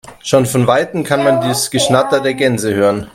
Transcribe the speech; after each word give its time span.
Schon 0.23 0.47
von 0.47 0.65
weitem 0.65 1.03
kann 1.03 1.23
man 1.23 1.41
das 1.41 1.69
Geschnatter 1.69 2.21
der 2.21 2.33
Gänse 2.33 2.73
hören. 2.73 3.07